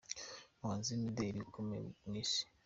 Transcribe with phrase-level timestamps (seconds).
[0.57, 2.43] Umuhanzi w’imideli ukomeye ku Isi.